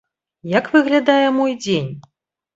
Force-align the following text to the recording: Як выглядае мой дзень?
Як 0.53 0.69
выглядае 0.75 1.27
мой 1.37 1.55
дзень? 1.63 1.91